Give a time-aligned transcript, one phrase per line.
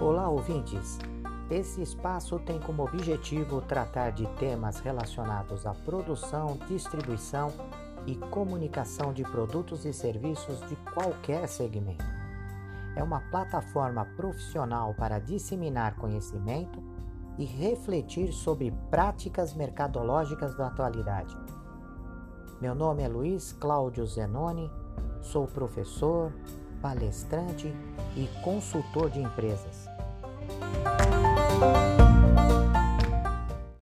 [0.00, 0.98] Olá, ouvintes!
[1.50, 7.52] Esse espaço tem como objetivo tratar de temas relacionados à produção, distribuição
[8.06, 12.02] e comunicação de produtos e serviços de qualquer segmento.
[12.96, 16.82] É uma plataforma profissional para disseminar conhecimento
[17.36, 21.36] e refletir sobre práticas mercadológicas da atualidade.
[22.58, 24.70] Meu nome é Luiz Cláudio Zenoni,
[25.20, 26.32] sou professor,
[26.80, 27.72] palestrante
[28.16, 29.88] e consultor de empresas.